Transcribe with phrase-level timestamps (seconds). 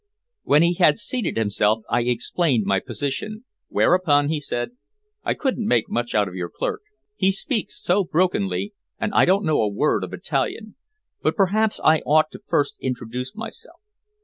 [0.41, 4.71] When he had seated himself I explained my position, whereupon he said
[5.23, 6.81] "I couldn't make much out of your clerk.
[7.17, 10.73] He speaks so brokenly, and I don't know a word of Italian.
[11.21, 13.79] But perhaps I ought to first introduce myself.